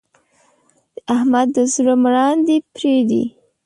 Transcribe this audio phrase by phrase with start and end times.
[0.95, 3.23] د احمد د زړه مراندې پرې دي.